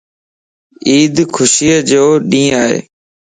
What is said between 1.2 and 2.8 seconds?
خوشيءَ جو ڏينھن ائي